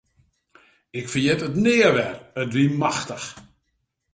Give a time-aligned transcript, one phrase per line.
[0.99, 3.27] Ik ferjit it nea wer, it wie machtich.